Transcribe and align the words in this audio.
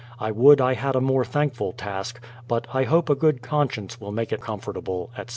I 0.19 0.31
would 0.31 0.59
I 0.59 0.73
had 0.73 0.95
a 0.95 0.99
more 0.99 1.23
thankful 1.23 1.73
task, 1.73 2.19
but 2.47 2.65
I 2.73 2.85
hope 2.85 3.07
a 3.11 3.13
good 3.13 3.43
conscience 3.43 4.01
will 4.01 4.11
make 4.11 4.31
it 4.31 4.41
comfortable, 4.41 5.11
etc. 5.15 5.29